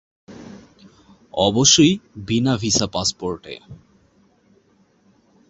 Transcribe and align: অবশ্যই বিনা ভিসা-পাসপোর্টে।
অবশ্যই 1.33 1.93
বিনা 2.27 2.53
ভিসা-পাসপোর্টে। 2.57 3.55